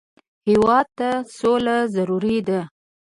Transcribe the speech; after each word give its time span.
هېواد 0.47 0.87
ته 0.99 1.09
سوله 1.37 1.77
ضروري 1.95 2.37
ده 2.47 2.59